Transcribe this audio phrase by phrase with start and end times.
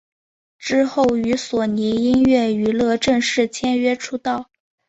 [0.57, 4.49] 之后与索尼音乐娱乐正式签约出道。